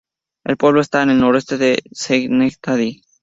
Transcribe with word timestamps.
El 0.43 0.57
pueblo 0.57 0.81
está 0.81 1.03
al 1.03 1.15
noroeste 1.19 1.59
de 1.59 1.83
Schenectady. 1.93 3.03